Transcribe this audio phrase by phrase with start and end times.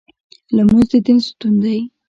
[0.55, 1.79] لمونځ د دین ستون دی